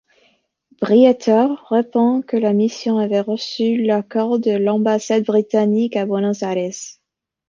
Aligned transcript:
Briatore 0.81 1.61
répond 1.69 2.23
que 2.23 2.35
la 2.35 2.53
mission 2.53 2.97
avait 2.97 3.21
reçu 3.21 3.77
l'accord 3.83 4.39
de 4.39 4.49
l'ambassade 4.49 5.23
britannique 5.25 5.95
à 5.95 6.07
Buenos 6.07 6.41
Aires. 6.41 6.97